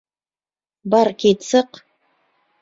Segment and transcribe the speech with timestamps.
[0.95, 1.83] Бар кит, сыҡ!